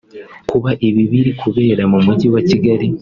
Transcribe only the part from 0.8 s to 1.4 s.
ibi biri